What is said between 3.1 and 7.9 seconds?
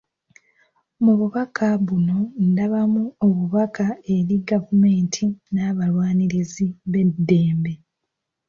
obubaka eri Gavumenti n'abalwanirizi b'eddembe